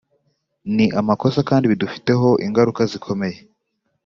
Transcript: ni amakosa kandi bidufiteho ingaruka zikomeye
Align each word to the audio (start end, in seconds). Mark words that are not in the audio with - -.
ni 0.75 0.85
amakosa 0.99 1.39
kandi 1.49 1.65
bidufiteho 1.71 2.29
ingaruka 2.45 2.81
zikomeye 2.91 3.37